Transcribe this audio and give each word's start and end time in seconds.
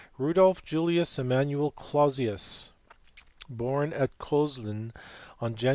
Rudolph 0.17 0.63
Julius 0.63 1.19
Emmanuel 1.19 1.69
Clausius, 1.69 2.71
born 3.47 3.93
at 3.93 4.17
Coslin 4.17 4.93
on 5.39 5.53
Jan. 5.53 5.69